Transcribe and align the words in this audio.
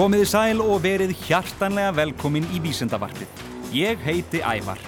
Komiði 0.00 0.24
sæl 0.30 0.62
og 0.64 0.78
verið 0.80 1.10
hjartanlega 1.26 1.90
velkomin 1.92 2.46
í 2.56 2.60
Vísendavarpið. 2.64 3.42
Ég 3.76 4.00
heiti 4.00 4.38
Ævar. 4.40 4.78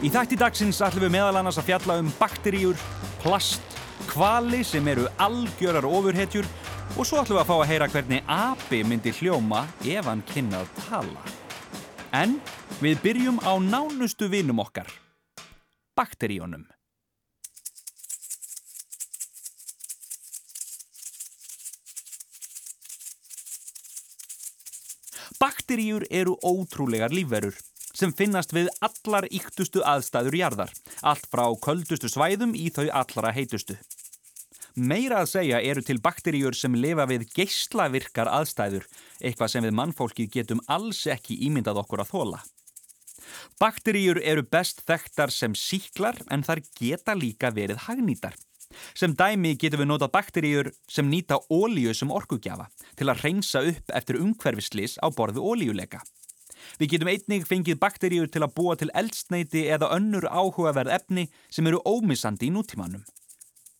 Í 0.00 0.08
þætti 0.08 0.38
dagsins 0.40 0.78
ætlum 0.80 1.04
við 1.04 1.10
meðal 1.12 1.42
annars 1.42 1.58
að 1.60 1.66
fjalla 1.66 1.96
um 2.00 2.08
bakteríur, 2.16 2.80
plast, 3.20 3.76
kvali 4.08 4.62
sem 4.64 4.88
eru 4.88 5.04
algjörar 5.20 5.84
ofurhetjur 5.84 6.48
og 6.96 7.02
svo 7.04 7.20
ætlum 7.20 7.36
við 7.36 7.42
að 7.42 7.50
fá 7.50 7.54
að 7.58 7.68
heyra 7.74 7.90
hvernig 7.92 8.32
api 8.32 8.80
myndi 8.88 9.12
hljóma 9.18 9.66
ef 9.84 10.08
hann 10.08 10.24
kynnað 10.32 10.72
tala. 10.86 11.26
En 12.16 12.38
við 12.80 13.04
byrjum 13.04 13.42
á 13.44 13.60
nánustu 13.60 14.30
vinum 14.32 14.64
okkar, 14.64 14.88
bakteríunum. 16.00 16.64
Bakteríur 25.46 26.02
eru 26.10 26.32
ótrúlegar 26.42 27.12
lífverur 27.14 27.54
sem 27.94 28.10
finnast 28.18 28.50
við 28.56 28.66
allar 28.82 29.28
yktustu 29.30 29.82
aðstæður 29.86 30.34
jarðar, 30.40 30.72
allt 31.06 31.28
frá 31.30 31.44
köldustu 31.62 32.10
svæðum 32.10 32.56
í 32.58 32.64
þau 32.74 32.88
allra 33.00 33.30
heitustu. 33.36 33.76
Meira 34.74 35.20
að 35.22 35.30
segja 35.36 35.60
eru 35.70 35.84
til 35.86 36.00
bakteríur 36.02 36.58
sem 36.58 36.74
lifa 36.74 37.06
við 37.06 37.28
geyslavirkar 37.36 38.32
aðstæður, 38.40 38.88
eitthvað 39.22 39.52
sem 39.52 39.68
við 39.68 39.76
mannfólki 39.78 40.26
getum 40.34 40.64
alls 40.66 41.04
ekki 41.14 41.38
ímyndað 41.46 41.78
okkur 41.84 42.02
að 42.02 42.10
þóla. 42.10 42.42
Bakteríur 43.62 44.18
eru 44.24 44.42
best 44.42 44.82
þekktar 44.90 45.30
sem 45.30 45.54
síklar 45.54 46.18
en 46.26 46.42
þar 46.42 46.64
geta 46.80 47.14
líka 47.14 47.54
verið 47.54 47.86
hagnýtar. 47.86 48.34
Sem 48.94 49.14
dæmi 49.16 49.54
getum 49.60 49.82
við 49.82 49.90
notað 49.90 50.12
bakteríur 50.16 50.70
sem 50.90 51.08
nýta 51.10 51.38
ólíu 51.52 51.94
sem 51.94 52.12
orkugjafa 52.12 52.68
til 52.98 53.10
að 53.10 53.24
reynsa 53.24 53.64
upp 53.72 53.96
eftir 53.98 54.20
umhverfislis 54.20 54.98
á 55.02 55.06
borðu 55.10 55.44
ólíuleika. 55.44 56.02
Við 56.80 56.94
getum 56.94 57.10
einnig 57.12 57.46
fengið 57.48 57.78
bakteríur 57.80 58.30
til 58.32 58.42
að 58.44 58.54
búa 58.56 58.76
til 58.78 58.90
eldsneiti 58.94 59.66
eða 59.72 59.92
önnur 59.96 60.26
áhugaverð 60.28 60.94
efni 60.98 61.28
sem 61.50 61.66
eru 61.68 61.82
ómissandi 61.86 62.50
í 62.50 62.54
nútímanum. 62.54 63.04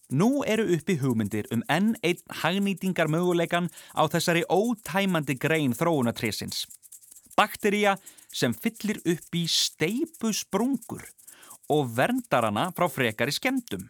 Nú 0.07 0.45
eru 0.47 0.69
uppi 0.77 0.95
hugmyndir 1.01 1.49
um 1.51 1.65
enn 1.73 1.97
einn 2.07 2.21
hagnýtingar 2.43 3.11
möguleikan 3.11 3.67
á 3.91 4.07
þessari 4.07 4.45
ótæmandi 4.47 5.35
grein 5.35 5.75
þróunatresins. 5.75 6.67
Bakteríja 7.37 7.97
sem 8.33 8.55
fyllir 8.55 9.01
upp 9.03 9.35
í 9.35 9.45
steipu 9.51 10.31
sprungur 10.33 11.03
og 11.75 11.91
verndar 11.97 12.47
hana 12.47 12.71
frá 12.77 12.87
frekari 12.87 13.35
skemmtum. 13.35 13.89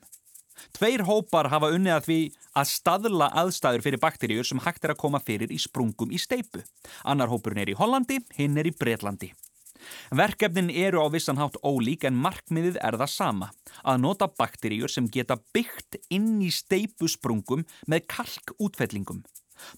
Tveir 0.76 1.04
hópar 1.08 1.50
hafa 1.52 1.72
unnið 1.74 1.96
að 1.96 2.06
því 2.08 2.20
að 2.56 2.70
staðla 2.72 3.30
aðstæður 3.42 3.84
fyrir 3.86 4.02
bakteríur 4.02 4.48
sem 4.48 4.62
hægt 4.64 4.84
er 4.86 4.94
að 4.94 5.02
koma 5.02 5.20
fyrir 5.22 5.52
í 5.52 5.58
sprungum 5.60 6.12
í 6.12 6.20
steipu. 6.20 6.62
Annar 7.04 7.32
hópurinn 7.32 7.62
er 7.64 7.72
í 7.72 7.76
Hollandi, 7.78 8.20
hinn 8.38 8.56
er 8.60 8.68
í 8.68 8.74
Breitlandi. 8.76 9.32
Verkefnin 10.10 10.70
eru 10.70 11.02
á 11.02 11.06
vissanhátt 11.12 11.58
ólík 11.62 12.06
en 12.08 12.18
markmiðið 12.18 12.78
er 12.82 12.98
það 12.98 13.12
sama. 13.12 13.50
Að 13.84 14.02
nota 14.02 14.28
bakteríur 14.28 14.92
sem 14.92 15.08
geta 15.12 15.38
byggt 15.54 16.00
inn 16.10 16.40
í 16.42 16.50
steipusprungum 16.50 17.66
með 17.86 18.06
kalkútfellingum. 18.16 19.22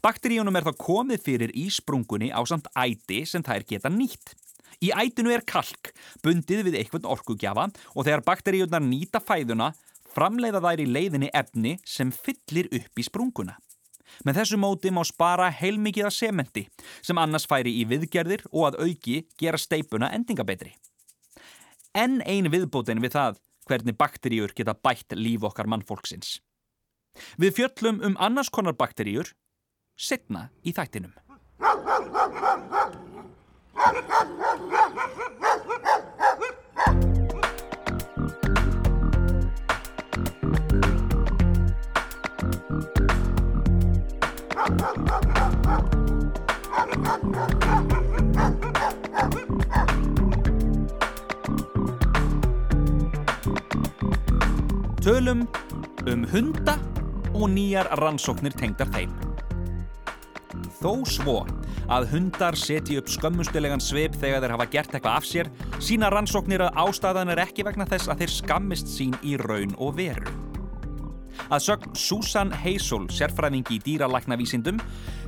Bakteríunum 0.03 0.57
er 0.59 0.67
það 0.69 0.81
komið 0.83 1.25
fyrir 1.25 1.55
í 1.55 1.69
sprungunni 1.70 2.31
á 2.35 2.41
samt 2.48 2.70
æti 2.75 3.25
sem 3.29 3.45
þær 3.47 3.67
geta 3.69 3.92
nýtt. 3.92 4.35
Í 4.79 4.92
ætinu 4.95 5.33
er 5.35 5.42
kalk, 5.42 5.91
bundið 6.23 6.69
við 6.69 6.79
eitthvað 6.79 7.08
orkugjafa 7.11 7.67
og 7.95 8.05
þegar 8.07 8.23
bakteríunar 8.27 8.85
nýta 8.85 9.19
fæðuna 9.23 9.73
framleiða 10.18 10.62
þær 10.64 10.83
í 10.83 10.90
leiðinni 10.90 11.30
efni 11.36 11.77
sem 11.86 12.11
fyllir 12.14 12.68
upp 12.74 12.98
í 12.98 13.06
sprunguna. 13.06 13.55
Með 14.27 14.40
þessu 14.40 14.58
móti 14.58 14.90
má 14.90 15.02
spara 15.06 15.51
heilmikið 15.52 16.08
að 16.08 16.17
sementi 16.17 16.64
sem 17.05 17.18
annars 17.20 17.46
færi 17.46 17.74
í 17.79 17.84
viðgerðir 17.86 18.46
og 18.51 18.70
að 18.70 18.78
auki 18.86 19.18
gera 19.39 19.61
steipuna 19.61 20.11
endingabetri. 20.17 20.73
En 21.95 22.18
ein 22.27 22.48
viðbótin 22.51 23.02
við 23.05 23.14
það 23.14 23.39
hvernig 23.68 23.98
bakteríur 24.01 24.55
geta 24.57 24.74
bætt 24.74 25.14
líf 25.14 25.45
okkar 25.45 25.68
mannfólksins. 25.70 26.39
Við 27.39 27.55
fjöllum 27.61 28.01
um 28.08 28.18
annars 28.18 28.51
konar 28.51 28.77
bakteríur 28.78 29.34
setna 29.98 30.48
í 30.64 30.74
þættinum. 30.74 31.12
Tölum 44.68 44.80
um 56.05 56.27
hunda 56.28 56.74
og 57.33 57.48
nýjar 57.48 57.89
rannsóknir 57.96 58.52
tengdar 58.61 58.92
þeim. 58.92 59.14
Þó 60.83 61.01
svo 61.08 61.39
að 61.89 62.11
hundar 62.12 62.52
setji 62.61 62.98
upp 63.01 63.08
skömmustilegan 63.08 63.80
sveip 63.80 64.20
þegar 64.20 64.45
þeir 64.45 64.55
hafa 64.58 64.68
gert 64.74 64.92
eitthvað 64.92 65.17
af 65.17 65.30
sér, 65.30 65.48
sína 65.80 66.12
rannsóknir 66.12 66.67
að 66.67 66.77
ástæðan 66.84 67.33
er 67.33 67.40
ekki 67.46 67.64
vegna 67.64 67.89
þess 67.89 68.12
að 68.12 68.20
þeir 68.20 68.36
skammist 68.36 68.92
sín 68.98 69.17
í 69.24 69.40
raun 69.40 69.73
og 69.80 69.96
veru. 69.96 70.48
Að 71.48 71.63
sögn 71.64 71.95
Susan 71.97 72.51
Hazel, 72.53 73.07
sérfræðingi 73.09 73.79
í 73.79 73.83
dýralæknavísindum, 73.86 74.81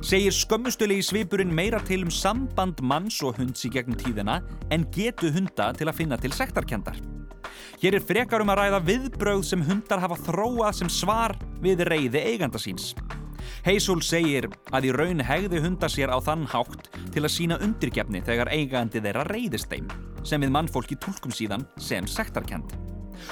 segir 0.05 0.35
skömmustulegi 0.35 1.05
svipurinn 1.07 1.53
meira 1.53 1.79
til 1.87 2.03
um 2.05 2.11
samband 2.13 2.83
manns 2.85 3.17
og 3.25 3.39
hunds 3.39 3.65
í 3.65 3.71
gegnum 3.73 3.97
tíðina 3.97 4.41
en 4.73 4.85
getu 4.93 5.31
hunda 5.33 5.71
til 5.77 5.89
að 5.89 5.97
finna 5.97 6.19
til 6.21 6.33
sektarkendar. 6.37 6.99
Hér 7.81 7.97
er 7.97 8.05
frekar 8.05 8.43
um 8.43 8.51
að 8.53 8.61
ræða 8.61 8.83
viðbrauð 8.85 9.41
sem 9.47 9.65
hundar 9.65 10.03
hafa 10.03 10.19
þróað 10.27 10.77
sem 10.83 10.93
svar 10.93 11.33
við 11.63 11.81
reyði 11.89 12.21
eiganda 12.35 12.61
síns. 12.61 12.91
Hazel 13.65 14.01
segir 14.05 14.45
að 14.69 14.91
í 14.91 14.93
raun 14.93 15.25
hegði 15.25 15.63
hundar 15.65 15.89
sér 15.89 16.13
á 16.13 16.21
þann 16.21 16.45
hátt 16.53 16.91
til 17.13 17.25
að 17.25 17.33
sína 17.33 17.57
undirgefni 17.65 18.21
þegar 18.25 18.53
eigandi 18.53 19.01
þeirra 19.01 19.25
reyðist 19.33 19.73
þeim, 19.73 19.89
sem 20.21 20.45
við 20.45 20.53
mannfólki 20.53 21.01
tólkum 21.01 21.33
síðan 21.33 21.65
sem 21.81 22.05
sektarkend. 22.05 22.80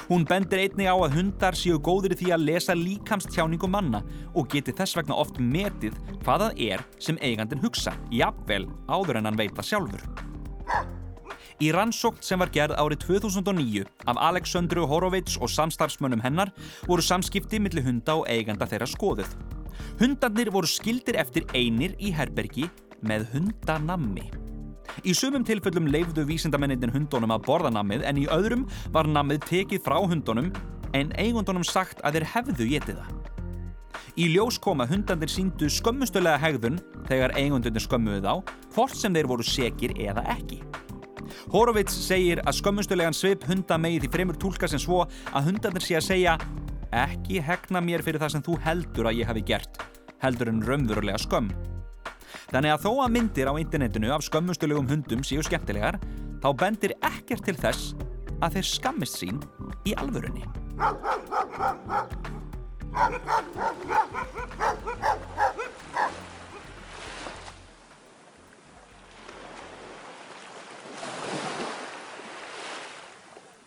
Hún 0.08 0.26
bendir 0.28 0.62
einnig 0.62 0.88
á 0.90 0.94
að 0.94 1.18
hundar 1.18 1.58
séu 1.58 1.78
góðir 1.80 2.16
því 2.18 2.32
að 2.34 2.46
lesa 2.48 2.76
líkamstjáningu 2.78 3.70
manna 3.70 4.02
og 4.34 4.48
geti 4.52 4.74
þess 4.76 4.98
vegna 4.98 5.18
oft 5.18 5.38
metið 5.40 5.98
hvaðað 6.24 6.64
er 6.70 6.84
sem 6.98 7.20
eigandin 7.20 7.62
hugsa, 7.62 7.94
jafnvel 8.10 8.66
áður 8.88 9.20
en 9.20 9.30
hann 9.30 9.40
veita 9.40 9.64
sjálfur. 9.64 10.02
Í 11.60 11.68
rannsókt 11.76 12.24
sem 12.24 12.40
var 12.40 12.48
gerð 12.54 12.78
árið 12.80 13.02
2009 13.04 13.84
af 14.08 14.20
Aleksandru 14.30 14.86
Horowitz 14.88 15.36
og 15.36 15.52
samstarfsmönnum 15.52 16.22
hennar 16.24 16.54
voru 16.88 17.04
samskipti 17.04 17.60
millir 17.60 17.84
hunda 17.84 18.16
og 18.16 18.28
eiganda 18.32 18.68
þeirra 18.70 18.88
skoðuð. 18.88 19.34
Hundarnir 20.00 20.48
voru 20.54 20.70
skildir 20.70 21.20
eftir 21.20 21.44
einir 21.52 21.92
í 22.00 22.14
herbergi 22.16 22.70
með 23.04 23.28
hundanammi. 23.34 24.49
Í 25.04 25.14
sumum 25.16 25.44
tilfellum 25.46 25.88
leifðu 25.90 26.26
vísindamennin 26.28 26.92
hundunum 26.94 27.32
að 27.34 27.46
borða 27.46 27.72
nammið 27.74 28.04
en 28.08 28.20
í 28.20 28.26
öðrum 28.32 28.66
var 28.94 29.08
nammið 29.08 29.46
tekið 29.48 29.84
frá 29.86 29.98
hundunum 30.00 30.52
en 30.96 31.12
eigundunum 31.18 31.64
sagt 31.66 32.02
að 32.04 32.18
þeir 32.18 32.28
hefðu 32.34 32.68
getið 32.74 33.00
það. 33.00 33.16
Í 34.18 34.26
ljós 34.34 34.58
koma 34.60 34.88
hundandir 34.90 35.30
síndu 35.30 35.68
skömmustölega 35.70 36.40
hegðun 36.42 36.80
þegar 37.08 37.36
eigundunir 37.38 37.84
skömmuðu 37.84 38.24
þá, 38.24 38.56
hvort 38.74 38.98
sem 38.98 39.14
þeir 39.14 39.30
voru 39.30 39.46
sekir 39.46 39.94
eða 40.02 40.24
ekki. 40.34 40.60
Horowitz 41.54 41.94
segir 41.94 42.42
að 42.42 42.58
skömmustölegan 42.58 43.16
svip 43.16 43.46
hunda 43.48 43.78
megið 43.78 44.08
í 44.08 44.12
fremur 44.12 44.38
tólka 44.40 44.68
sem 44.68 44.82
svo 44.82 45.04
að 45.30 45.50
hundandir 45.50 45.86
sé 45.86 45.98
að 46.00 46.08
segja 46.10 46.36
ekki 46.90 47.38
hegna 47.46 47.82
mér 47.84 48.02
fyrir 48.02 48.22
það 48.22 48.34
sem 48.34 48.46
þú 48.46 48.58
heldur 48.66 49.10
að 49.10 49.22
ég 49.22 49.30
hafi 49.30 49.46
gert, 49.46 49.82
heldur 50.24 50.50
en 50.50 50.64
raunverulega 50.66 51.22
skömm. 51.22 51.52
Þannig 52.50 52.72
að 52.74 52.82
þó 52.82 52.90
að 53.04 53.12
myndir 53.14 53.46
á 53.46 53.54
internetinu 53.62 54.08
af 54.10 54.24
skömmustulegum 54.26 54.88
hundum 54.90 55.20
séu 55.22 55.42
skemmtilegar, 55.46 56.00
þá 56.42 56.48
bendir 56.58 56.96
ekkert 56.98 57.44
til 57.46 57.54
þess 57.54 57.92
að 58.42 58.56
þeir 58.56 58.66
skammist 58.66 59.20
sín 59.20 59.38
í 59.86 59.94
alvörunni. 59.94 60.42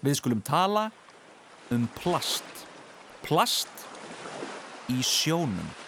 Við 0.03 0.19
skulum 0.19 0.44
tala 0.44 0.89
um 1.71 1.88
plast. 2.01 2.65
Plast 3.24 3.88
í 4.91 5.00
sjónum. 5.00 5.82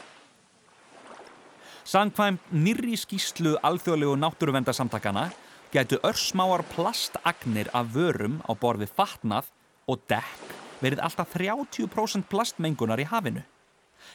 Sankvæmt 1.86 2.42
nýri 2.50 2.96
skýslu 2.98 3.52
alþjóðlegu 3.62 4.16
náttúruvendarsamtakana 4.18 5.28
getur 5.70 6.00
örsmáar 6.02 6.64
plastagnir 6.72 7.70
af 7.78 7.92
vörum 7.94 8.40
á 8.50 8.58
borði 8.58 8.88
fatnað 8.90 9.52
og 9.86 10.02
dekk 10.10 10.56
verið 10.82 11.04
alltaf 11.06 11.36
30% 11.38 12.26
plastmengunar 12.32 13.04
í 13.04 13.06
hafinu. 13.06 13.46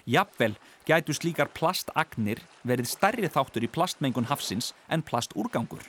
Jafnvel 0.03 0.59
gætu 0.83 1.15
slíkar 1.15 1.55
plastagnir 1.55 2.43
verið 2.67 2.91
stærri 2.91 3.31
þáttur 3.31 3.63
í 3.63 3.71
plastmengun 3.71 4.27
hafsins 4.27 4.75
en 4.91 5.07
plastúrgangur. 5.07 5.87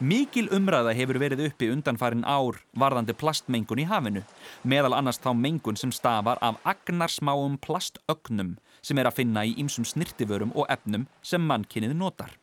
Mikil 0.00 0.48
umræða 0.54 0.94
hefur 0.96 1.18
verið 1.22 1.44
uppi 1.48 1.70
undanfarin 1.72 2.24
ár 2.24 2.60
varðandi 2.78 3.16
plastmengun 3.16 3.82
í 3.82 3.86
hafinu, 3.90 4.22
meðal 4.64 4.96
annars 4.96 5.20
þá 5.22 5.30
mengun 5.36 5.78
sem 5.80 5.92
stafar 5.92 6.40
af 6.44 6.58
agnarsmáum 6.64 7.58
plastögnum 7.62 8.56
sem 8.82 8.98
er 8.98 9.10
að 9.10 9.20
finna 9.20 9.44
í 9.46 9.54
ýmsum 9.60 9.86
snirtiförum 9.88 10.52
og 10.54 10.68
efnum 10.72 11.06
sem 11.22 11.42
mannkinnið 11.42 11.96
notar. 11.96 12.34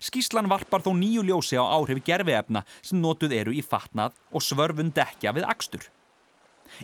Skíslan 0.00 0.48
varpar 0.48 0.84
þó 0.84 0.92
nýju 0.96 1.24
ljósi 1.28 1.58
á 1.60 1.64
áhrif 1.64 2.00
gerfiefna 2.06 2.62
sem 2.80 3.00
notuð 3.00 3.34
eru 3.36 3.52
í 3.52 3.64
fatnað 3.64 4.14
og 4.32 4.44
svörfun 4.44 4.92
dekja 4.96 5.34
við 5.36 5.48
akstur. 5.50 5.82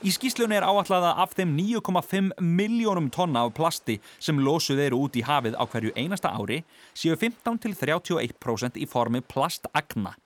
Í 0.04 0.12
skýslunni 0.12 0.58
er 0.58 0.66
áallega 0.66 1.14
af 1.22 1.34
þeim 1.38 1.54
9,5 1.56 2.34
miljónum 2.42 3.08
tonna 3.12 3.46
af 3.46 3.54
plasti 3.56 3.98
sem 4.18 4.38
losuð 4.42 4.82
eru 4.88 5.00
út 5.06 5.16
í 5.16 5.24
hafið 5.26 5.56
á 5.56 5.64
hverju 5.64 5.94
einasta 5.96 6.34
ári 6.36 6.62
séu 6.92 7.16
15-31% 7.16 8.80
í 8.80 8.88
formi 8.90 9.22
plastagna. 9.24 10.16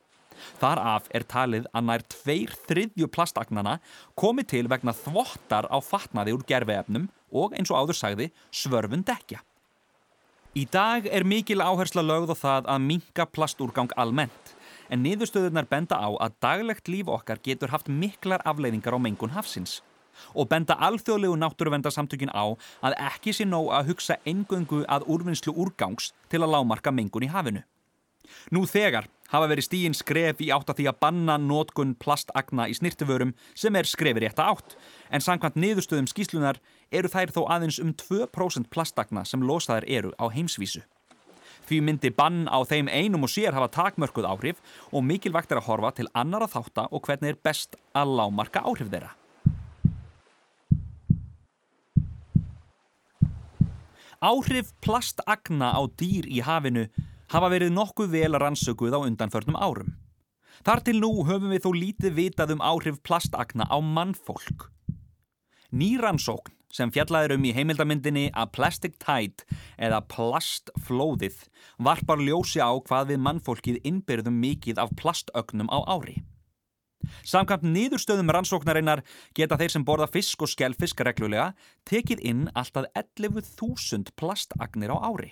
Þar 0.61 0.81
af 0.97 1.09
er 1.15 1.27
talið 1.29 1.69
að 1.77 1.87
nær 1.87 2.05
tveir 2.15 2.55
þriðju 2.67 3.11
plastagnana 3.13 3.77
komi 4.19 4.47
til 4.49 4.67
vegna 4.73 4.95
þvottar 4.97 5.69
á 5.69 5.79
fatnaði 5.85 6.35
úr 6.37 6.47
gerfiefnum 6.49 7.11
og 7.31 7.55
eins 7.55 7.71
og 7.71 7.85
áður 7.85 8.01
sagði 8.01 8.31
svörfun 8.51 9.05
dekja. 9.07 9.43
Í 10.59 10.65
dag 10.67 11.05
er 11.07 11.23
mikil 11.23 11.61
áhersla 11.63 12.03
lögð 12.03 12.33
á 12.35 12.37
það 12.41 12.71
að 12.75 12.87
minka 12.89 13.27
plastúrgang 13.31 13.93
almennt 14.01 14.40
en 14.91 15.05
niðurstöðunar 15.07 15.69
benda 15.71 15.97
á 15.97 16.11
að 16.19 16.37
daglegt 16.43 16.91
líf 16.91 17.09
okkar 17.09 17.41
getur 17.43 17.73
haft 17.73 17.89
miklar 17.89 18.43
afleiðingar 18.45 18.97
á 18.97 19.01
mengun 19.01 19.35
hafsins 19.37 19.81
og 20.35 20.51
benda 20.51 20.77
alþjóðlegu 20.77 21.37
náttúruvendarsamtökin 21.41 22.33
á 22.35 22.53
að 22.85 22.97
ekki 22.99 23.33
sé 23.33 23.47
nóg 23.49 23.71
að 23.73 23.93
hugsa 23.93 24.19
engöngu 24.29 24.83
að 24.85 25.07
úrvinnslu 25.09 25.55
úrgangs 25.55 26.13
til 26.29 26.43
að 26.43 26.53
lámarka 26.57 26.93
mengun 26.93 27.25
í 27.25 27.31
hafinu. 27.33 27.63
Nú 28.55 28.67
þegar 28.69 29.09
hafa 29.31 29.49
verið 29.51 29.67
stíin 29.67 29.97
skref 29.97 30.43
í 30.45 30.51
átt 30.55 30.71
að 30.71 30.81
því 30.81 30.87
að 30.91 31.01
banna 31.03 31.37
nótkun 31.41 31.97
plastagna 31.99 32.69
í 32.71 32.77
snirtiförum 32.79 33.35
sem 33.59 33.77
er 33.77 33.89
skrefið 33.89 34.27
rétt 34.27 34.43
að 34.43 34.55
átt 34.55 34.77
en 35.11 35.25
samkvæmt 35.25 35.59
niðurstöðum 35.59 36.11
skýslunar 36.11 36.61
eru 36.93 37.11
þær 37.11 37.35
þó 37.35 37.43
aðeins 37.57 37.81
um 37.83 37.93
2% 37.95 38.71
plastagna 38.71 39.25
sem 39.27 39.43
losaðar 39.43 39.89
eru 39.89 40.15
á 40.19 40.31
heimsvísu. 40.31 40.85
Því 41.69 41.79
myndi 41.87 42.11
bann 42.15 42.45
á 42.51 42.59
þeim 42.67 42.89
einum 42.91 43.27
og 43.27 43.33
sér 43.33 43.55
hafa 43.57 43.71
takmörkuð 43.75 44.29
áhrif 44.29 44.61
og 44.91 45.05
mikilvægt 45.07 45.53
er 45.53 45.61
að 45.61 45.69
horfa 45.69 45.95
til 45.97 46.09
annara 46.15 46.49
þáttar 46.51 46.91
og 46.91 47.05
hvernig 47.07 47.35
er 47.35 47.43
best 47.45 47.77
að 47.95 48.15
lámarka 48.19 48.65
áhrif 48.65 48.91
þeirra. 48.93 49.15
Áhrif 54.21 54.75
plastagna 54.85 55.73
á 55.73 55.81
dýr 55.97 56.29
í 56.29 56.43
hafinu 56.45 56.89
hafa 57.33 57.49
verið 57.49 57.73
nokkuð 57.73 58.11
vel 58.13 58.37
rannsökuð 58.37 58.93
á 58.93 59.01
undanförnum 59.01 59.57
árum. 59.57 59.95
Þar 60.61 60.83
til 60.85 60.99
nú 61.01 61.13
höfum 61.25 61.55
við 61.55 61.65
þó 61.65 61.71
lítið 61.73 62.17
vitað 62.19 62.57
um 62.57 62.61
áhrif 62.61 63.01
plastagna 63.01 63.65
á 63.65 63.81
mannfólk. 63.81 64.69
Nýrannsókn 65.73 66.60
sem 66.75 66.91
fjallaður 66.95 67.37
um 67.37 67.47
í 67.47 67.53
heimildamindinni 67.57 68.27
að 68.31 68.53
Plastic 68.57 68.99
Tide 69.03 69.47
eða 69.79 70.03
plastflóðið 70.13 71.45
varpar 71.79 72.23
ljósi 72.23 72.63
á 72.63 72.71
hvað 72.79 73.13
við 73.13 73.25
mannfólkið 73.27 73.81
innbyrðum 73.91 74.39
mikið 74.43 74.83
af 74.83 74.95
plastögnum 75.01 75.71
á 75.73 75.79
ári. 75.91 76.21
Samkvæmt 77.25 77.65
niðurstöðum 77.65 78.31
rannsóknarinnar 78.35 79.03
geta 79.37 79.57
þeir 79.61 79.73
sem 79.73 79.85
borða 79.89 80.09
fisk 80.13 80.43
og 80.45 80.51
skellfisk 80.53 81.01
reglulega 81.07 81.53
tekið 81.89 82.25
inn 82.29 82.49
alltaf 82.55 82.91
11.000 82.93 84.13
plastagnir 84.21 84.93
á 84.93 84.99
ári. 85.01 85.31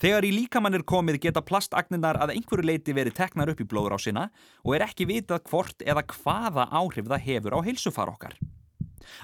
Þegar 0.00 0.26
í 0.28 0.32
líkamann 0.34 0.76
er 0.76 0.84
komið 0.84 1.22
geta 1.24 1.40
plastagninar 1.44 2.18
að 2.20 2.34
einhverju 2.34 2.68
leiti 2.68 2.92
verið 2.96 3.16
teknar 3.16 3.54
upp 3.54 3.62
í 3.64 3.68
blóður 3.68 3.96
á 3.96 3.98
sína 4.04 4.26
og 4.60 4.74
er 4.76 4.84
ekki 4.84 5.08
vitað 5.08 5.46
hvort 5.48 5.80
eða 5.80 6.04
hvaða 6.12 6.68
áhrif 6.68 7.08
það 7.08 7.24
hefur 7.30 7.56
á 7.56 7.64
heilsufar 7.64 8.12
okkar. 8.12 8.36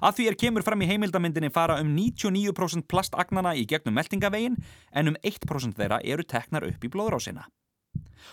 Að 0.03 0.19
því 0.19 0.29
er 0.31 0.39
kemur 0.43 0.67
fram 0.67 0.83
í 0.83 0.91
heimildamindinni 0.91 1.53
fara 1.55 1.79
um 1.83 1.95
99% 1.97 2.89
plastagnana 2.91 3.55
í 3.59 3.67
gegnum 3.69 3.97
meldingavegin 3.99 4.59
en 4.93 5.13
um 5.13 5.19
1% 5.23 5.79
þeirra 5.79 6.01
eru 6.05 6.27
teknar 6.27 6.67
upp 6.69 6.85
í 6.85 6.93
blóðrásina. 6.93 7.47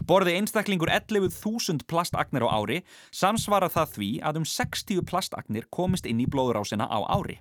Borði 0.07 0.35
einstaklingur 0.38 0.91
11.000 0.94 1.88
plastagnir 1.89 2.45
á 2.45 2.49
ári 2.53 2.81
samsvara 3.11 3.69
það 3.71 3.94
því 3.95 4.09
að 4.29 4.41
um 4.41 4.45
60 4.45 5.05
plastagnir 5.07 5.69
komist 5.73 6.05
inn 6.05 6.21
í 6.21 6.27
blóðrásina 6.29 6.85
á 6.85 6.99
ári. 7.07 7.39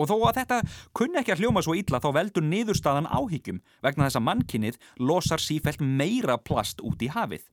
Og 0.00 0.08
þó 0.08 0.14
að 0.28 0.38
þetta 0.40 0.58
kunni 0.96 1.20
ekki 1.20 1.34
að 1.34 1.42
hljóma 1.42 1.62
svo 1.64 1.74
illa 1.76 2.00
þá 2.00 2.08
veldur 2.16 2.46
niðurstaðan 2.46 3.10
áhyggjum 3.12 3.60
vegna 3.84 4.06
þess 4.06 4.20
að 4.20 4.26
mannkinnið 4.28 4.78
losar 5.00 5.42
sífælt 5.42 5.82
meira 5.84 6.38
plast 6.40 6.80
út 6.84 7.02
í 7.04 7.10
hafið. 7.12 7.44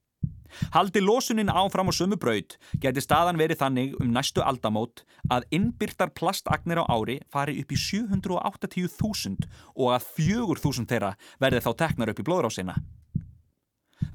Haldi 0.76 1.02
losunin 1.04 1.52
áfram 1.52 1.90
á 1.90 1.94
sömu 1.96 2.20
braud 2.20 2.58
geti 2.82 3.04
staðan 3.04 3.40
verið 3.40 3.62
þannig 3.64 3.98
um 4.00 4.14
næstu 4.14 4.44
aldamót 4.46 5.04
að 5.32 5.48
innbyrtar 5.56 6.14
plastagnir 6.16 6.82
á 6.82 6.86
ári 6.90 7.20
fari 7.32 7.60
upp 7.62 7.74
í 7.74 7.80
780.000 7.80 9.50
og 9.76 9.92
að 9.96 10.08
4.000 10.20 10.90
þeirra 10.90 11.14
verði 11.42 11.66
þá 11.66 11.72
teknar 11.84 12.14
upp 12.14 12.24
í 12.24 12.28
blóðrásina. 12.28 12.80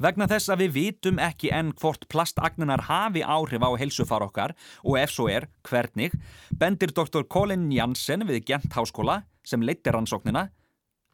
Vegna 0.00 0.26
þess 0.26 0.50
að 0.50 0.64
við 0.64 0.74
vitum 0.74 1.20
ekki 1.22 1.52
enn 1.54 1.70
hvort 1.78 2.06
plastagninar 2.10 2.86
hafi 2.88 3.22
áhrif 3.22 3.62
á 3.62 3.70
helsufar 3.78 4.24
okkar 4.26 4.54
og 4.82 4.98
ef 4.98 5.12
svo 5.14 5.28
er, 5.30 5.46
hvernig, 5.68 6.16
bendir 6.50 6.90
Dr. 6.90 7.22
Colin 7.30 7.70
Jansen 7.72 8.26
við 8.26 8.42
Gent 8.50 8.72
Háskóla 8.74 9.22
sem 9.46 9.62
leittir 9.62 9.94
rannsóknina 9.94 10.48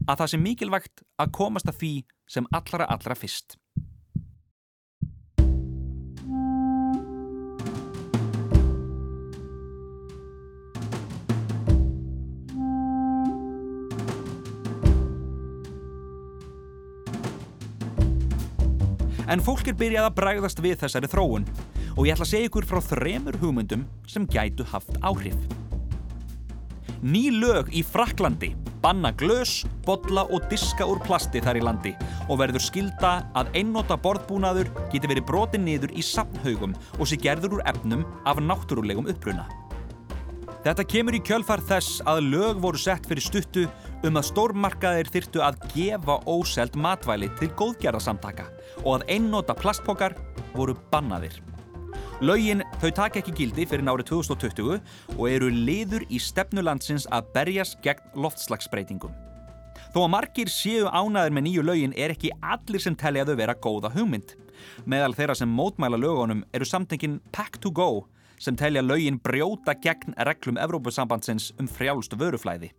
að 0.06 0.22
það 0.22 0.32
sé 0.32 0.40
mikilvægt 0.40 1.05
að 1.20 1.34
komast 1.37 1.69
að 1.69 1.81
því 1.82 1.94
sem 2.31 2.46
allra 2.56 2.87
allra 2.88 3.19
fyrst. 3.19 3.58
En 19.31 19.43
fólk 19.44 19.69
er 19.70 19.77
byrjað 19.79 20.08
að 20.08 20.17
bræðast 20.19 20.63
við 20.65 20.81
þessari 20.81 21.10
þróun 21.10 21.46
og 21.96 22.06
ég 22.06 22.17
ætla 22.17 22.27
að 22.27 22.32
segja 22.32 22.49
ykkur 22.51 22.67
frá 22.67 22.81
þremur 22.82 23.39
hugmyndum 23.39 23.84
sem 24.10 24.27
gætu 24.27 24.67
haft 24.72 24.96
áhrif. 25.06 25.39
Ný 27.01 27.31
lög 27.39 27.70
í 27.72 27.84
Fraklandi 27.87 28.55
banna 28.82 29.13
glös, 29.13 29.65
botla 29.84 30.25
og 30.32 30.46
diska 30.51 30.87
úr 30.89 31.01
plasti 31.05 31.41
þar 31.44 31.60
í 31.60 31.65
landi 31.65 31.93
og 32.29 32.41
verður 32.41 32.65
skilda 32.65 33.13
að 33.37 33.53
einnota 33.60 33.99
borðbúnaður 34.01 34.70
geti 34.93 35.10
verið 35.10 35.27
brotin 35.29 35.67
niður 35.67 35.93
í 35.93 36.05
sapnhaugum 36.05 36.75
og 36.99 37.08
sé 37.08 37.19
gerður 37.20 37.58
úr 37.58 37.67
efnum 37.70 38.06
af 38.29 38.41
náttúrulegum 38.41 39.10
uppruna. 39.13 39.46
Þetta 40.65 40.84
kemur 40.84 41.17
í 41.17 41.22
kjölfar 41.25 41.63
þess 41.65 42.03
að 42.08 42.27
lög 42.34 42.58
voru 42.60 42.81
sett 42.81 43.06
fyrir 43.08 43.25
stuttu 43.25 43.69
um 44.07 44.17
að 44.17 44.29
stórmarkaðir 44.31 45.11
þyrtu 45.13 45.43
að 45.45 45.61
gefa 45.75 46.17
óselt 46.31 46.77
matvæli 46.79 47.29
til 47.41 47.51
góðgerðarsamtaka 47.59 48.47
og 48.83 48.93
að 48.97 49.07
einnota 49.17 49.57
plastpokar 49.57 50.17
voru 50.55 50.77
bannaðir. 50.93 51.37
Laugin 52.21 52.61
þau 52.83 52.91
taka 52.97 53.21
ekki 53.21 53.33
gildi 53.37 53.65
fyrir 53.69 53.85
nárið 53.87 54.11
2020 54.13 54.81
og 55.17 55.25
eru 55.29 55.49
liður 55.53 56.05
í 56.13 56.21
stefnulandsins 56.21 57.07
að 57.13 57.31
berjast 57.37 57.81
gegn 57.85 58.21
loftslagsbreytingum. 58.25 59.15
Þó 59.91 60.05
að 60.05 60.13
margir 60.13 60.53
séu 60.53 60.89
ánaður 60.89 61.35
með 61.37 61.47
nýju 61.49 61.65
laugin 61.67 61.97
er 61.97 62.13
ekki 62.15 62.33
allir 62.45 62.83
sem 62.85 62.97
telli 62.97 63.23
að 63.23 63.33
þau 63.33 63.41
vera 63.41 63.57
góða 63.57 63.93
hugmynd. 63.97 64.37
Meðal 64.85 65.17
þeirra 65.17 65.39
sem 65.41 65.57
mótmæla 65.57 66.01
lögunum 66.01 66.45
eru 66.53 66.69
samtengin 66.69 67.19
Pack 67.33 67.59
to 67.65 67.73
Go 67.73 68.07
sem 68.41 68.57
telja 68.57 68.85
laugin 68.85 69.19
brjóta 69.21 69.75
gegn 69.81 70.15
reglum 70.29 70.61
Evrópusambandsins 70.61 71.51
um 71.61 71.69
frjálstu 71.69 72.21
vöruflæði. 72.21 72.71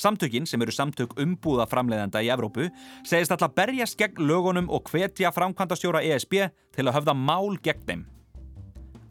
Samtökin, 0.00 0.46
sem 0.48 0.62
eru 0.64 0.72
samtök 0.72 1.12
umbúða 1.20 1.66
framleiðenda 1.68 2.22
í 2.24 2.30
Evrópu, 2.32 2.70
segist 3.04 3.34
alltaf 3.34 3.52
berjast 3.52 3.98
gegn 4.00 4.22
lögunum 4.24 4.70
og 4.72 4.88
hvetja 4.88 5.32
framkvæmdastjóra 5.36 6.00
ESB 6.08 6.38
til 6.76 6.86
að 6.86 6.96
höfða 6.96 7.14
mál 7.18 7.58
gegn 7.60 7.84
þeim. 7.84 8.06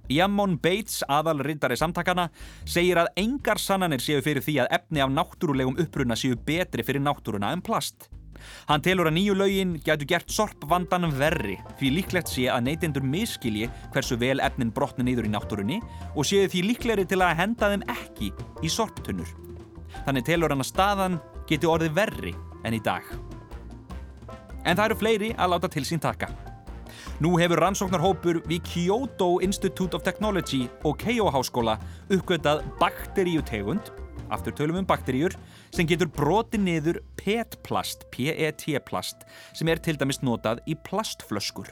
Jammon 0.09 0.55
Bates, 0.57 1.03
aðalrindari 1.05 1.77
samtakana, 1.77 2.31
segir 2.65 2.97
að 2.97 3.11
engar 3.21 3.61
sannanir 3.61 4.01
séu 4.01 4.23
fyrir 4.25 4.41
því 4.41 4.55
að 4.63 4.71
efni 4.79 5.03
af 5.05 5.11
náttúrulegum 5.13 5.77
uppruna 5.83 6.17
séu 6.17 6.39
betri 6.47 6.85
fyrir 6.87 7.03
náttúruna 7.05 7.51
en 7.53 7.61
plast. 7.61 8.09
Hann 8.65 8.81
telur 8.81 9.11
að 9.11 9.17
nýju 9.19 9.35
laugin 9.37 9.75
getur 9.83 10.09
gert 10.09 10.33
sorpvandanum 10.33 11.13
verri 11.19 11.57
því 11.77 11.91
líklegt 11.97 12.31
sé 12.31 12.47
að 12.49 12.65
neytendur 12.69 13.05
miskilji 13.05 13.69
hversu 13.93 14.17
vel 14.17 14.39
efnin 14.41 14.71
brotni 14.73 15.05
nýður 15.05 15.27
í 15.27 15.33
náttúrunni 15.35 15.81
og 16.15 16.25
séu 16.25 16.49
því 16.49 16.63
líklegri 16.71 17.05
til 17.09 17.21
að 17.21 17.37
henda 17.43 17.69
þeim 17.75 17.85
ekki 17.99 18.31
í 18.63 18.71
sorptunnur. 18.71 19.29
Þannig 20.05 20.27
telur 20.27 20.53
hann 20.53 20.63
að 20.63 20.71
staðan 20.71 21.17
geti 21.49 21.69
orðið 21.69 21.95
verri 21.97 22.35
enn 22.63 22.77
í 22.77 22.83
dag. 22.83 23.05
En 24.65 24.75
það 24.77 24.85
eru 24.85 24.99
fleiri 24.99 25.31
að 25.37 25.53
láta 25.55 25.71
til 25.71 25.85
sín 25.87 26.03
taka. 26.03 26.29
Nú 27.19 27.33
hefur 27.39 27.59
rannsóknarhópur 27.63 28.41
við 28.47 28.63
Kyoto 28.67 29.39
Institute 29.43 29.95
of 29.97 30.03
Technology 30.03 30.67
og 30.87 30.99
Keio 31.01 31.27
háskóla 31.33 31.77
uppgötað 32.11 32.63
bakteríutegund 32.79 33.91
aftur 34.29 34.53
tölum 34.53 34.79
um 34.79 34.85
bakteríur, 34.87 35.33
sem 35.73 35.87
getur 35.87 36.09
broti 36.13 36.59
niður 36.61 37.01
PET-plast, 37.19 38.05
PET-plast, 38.13 39.25
sem 39.57 39.69
er 39.69 39.81
til 39.83 39.97
dæmis 39.99 40.21
notað 40.25 40.61
í 40.69 40.77
plastflöskur. 40.87 41.71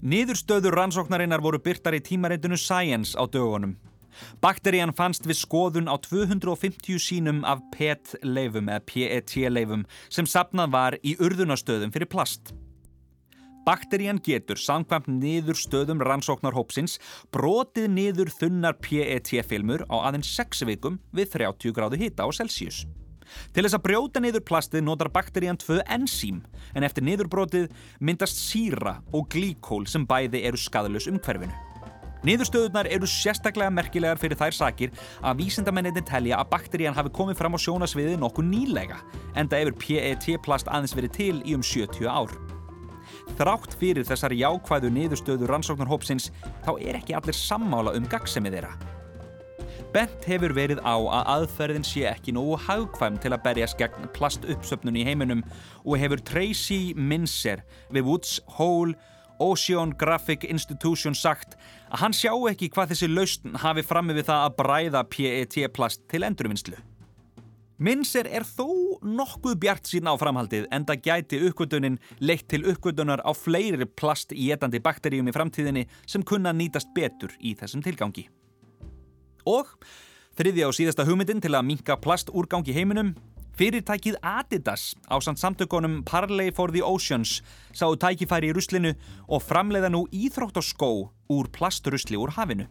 Niðurstöður 0.00 0.78
rannsóknarinnar 0.78 1.42
voru 1.44 1.60
byrtar 1.60 1.96
í 1.98 2.02
tímareitinu 2.04 2.56
Science 2.58 3.12
á 3.14 3.24
dögunum. 3.28 3.76
Bakterían 4.42 4.94
fannst 4.96 5.28
við 5.28 5.40
skoðun 5.42 5.90
á 5.90 5.94
250 6.02 7.00
sínum 7.02 7.44
af 7.48 7.62
PET-leifum 7.76 8.70
eða 8.72 8.86
PET-leifum 8.88 9.86
sem 10.08 10.28
sapnað 10.28 10.74
var 10.74 10.98
í 11.02 11.16
urðunastöðum 11.20 11.94
fyrir 11.94 12.10
plast. 12.10 12.54
Bakterían 13.66 14.18
getur 14.24 14.58
samkvæmt 14.58 15.10
niður 15.12 15.58
stöðum 15.58 16.00
rannsóknarhópsins 16.02 16.96
brotið 17.34 17.90
niður 17.92 18.32
þunnar 18.32 18.78
PET-filmur 18.80 19.84
á 19.92 19.96
aðeins 20.08 20.32
6 20.32 20.64
vikum 20.70 20.96
við 21.12 21.36
30 21.36 21.76
gráðu 21.76 22.00
hita 22.00 22.24
á 22.24 22.28
Celsius. 22.32 22.86
Til 23.54 23.62
þess 23.62 23.76
að 23.78 23.84
brjóta 23.84 24.22
niður 24.22 24.42
plastið 24.48 24.86
notar 24.86 25.12
bakterían 25.14 25.60
tvö 25.60 25.80
enzím 25.86 26.42
en 26.74 26.86
eftir 26.86 27.06
niðurbrotið 27.06 27.68
myndast 28.00 28.40
síra 28.42 28.98
og 29.12 29.28
glíkól 29.30 29.84
sem 29.86 30.08
bæði 30.08 30.42
eru 30.50 30.58
skadalus 30.58 31.06
umhverfinu. 31.10 31.69
Niðurstöðunar 32.26 32.84
eru 32.92 33.08
sérstaklega 33.08 33.72
merkilegar 33.72 34.18
fyrir 34.20 34.36
þær 34.36 34.52
sakir 34.52 34.90
að 35.24 35.38
vísindamenninni 35.40 36.02
telja 36.04 36.36
að 36.36 36.50
bakterían 36.52 36.96
hafi 36.96 37.12
komið 37.16 37.38
fram 37.38 37.56
á 37.56 37.58
sjónasviði 37.64 38.18
nokkuð 38.20 38.50
nýlega 38.50 38.98
en 39.40 39.48
það 39.48 39.62
hefur 39.62 39.78
PET-plast 39.80 40.68
aðeins 40.68 40.96
verið 40.98 41.14
til 41.16 41.36
í 41.40 41.56
um 41.56 41.64
70 41.64 42.10
ár. 42.12 42.34
Þrátt 43.38 43.72
fyrir 43.80 44.04
þessar 44.04 44.34
jákvæðu 44.36 44.90
niðurstöðu 44.92 45.48
rannsóknarhópsins 45.48 46.28
þá 46.66 46.72
er 46.76 46.98
ekki 47.00 47.16
allir 47.16 47.36
sammála 47.36 47.94
um 47.96 48.08
gagsemið 48.10 48.58
þeirra. 48.58 48.74
Bent 49.94 50.26
hefur 50.28 50.52
verið 50.54 50.82
á 50.84 50.94
að 50.94 51.30
aðferðin 51.34 51.86
sé 51.86 52.04
ekki 52.10 52.34
nógu 52.36 52.58
hagkvæm 52.66 53.16
til 53.22 53.32
að 53.32 53.42
berjast 53.46 53.78
gegn 53.80 54.10
plastuppsöpnun 54.14 54.98
í 55.00 55.06
heiminum 55.08 55.40
og 55.86 55.96
hefur 55.98 56.20
Tracy 56.20 56.92
Mincer 56.94 57.64
við 57.90 58.06
Woods 58.06 58.36
Hole 58.58 58.94
Oceanographic 59.40 60.44
Institution 60.44 61.16
sagt 61.16 61.56
að 61.90 62.04
hann 62.04 62.14
sjá 62.14 62.32
ekki 62.50 62.70
hvað 62.70 62.92
þessi 62.92 63.10
lausn 63.10 63.58
hafi 63.58 63.82
frammi 63.86 64.14
við 64.14 64.28
það 64.30 64.46
að 64.46 64.56
bræða 64.60 65.04
PET-plast 65.10 66.06
til 66.10 66.22
endurvinnslu. 66.26 66.78
Minser 67.80 68.28
er 68.28 68.44
þó 68.44 69.00
nokkuð 69.00 69.54
bjart 69.62 69.88
sín 69.88 70.04
á 70.04 70.12
framhaldið 70.20 70.66
en 70.68 70.84
það 70.84 71.00
gæti 71.06 71.40
uppgötunin 71.48 71.96
leitt 72.20 72.44
til 72.52 72.66
uppgötunar 72.68 73.22
á 73.24 73.32
fleiri 73.32 73.88
plast 73.88 74.34
í 74.36 74.50
etandi 74.52 74.82
bakteríum 74.84 75.30
í 75.30 75.34
framtíðinni 75.34 75.86
sem 76.04 76.22
kunna 76.22 76.52
nýtast 76.52 76.92
betur 76.94 77.32
í 77.40 77.54
þessum 77.56 77.80
tilgangi. 77.86 78.26
Og 79.48 79.72
þriðja 80.36 80.68
og 80.68 80.76
síðasta 80.76 81.08
hugmyndin 81.08 81.40
til 81.40 81.54
að 81.56 81.66
minka 81.72 81.96
plastúrgang 81.96 82.68
í 82.68 82.76
heiminum 82.76 83.14
Fyrirtækið 83.60 84.14
Adidas 84.24 84.94
á 85.04 85.20
samt 85.20 85.36
samtökunum 85.36 85.98
Parley 86.08 86.48
for 86.48 86.72
the 86.72 86.80
Oceans 86.80 87.42
sáu 87.76 87.92
tækifæri 87.92 88.48
í 88.48 88.54
ruslinu 88.56 88.94
og 89.28 89.42
framleiða 89.44 89.90
nú 89.92 90.06
íþrótt 90.08 90.56
og 90.56 90.64
skó 90.64 90.88
úr 91.28 91.50
plastrusli 91.52 92.16
úr 92.16 92.32
hafinu. 92.32 92.64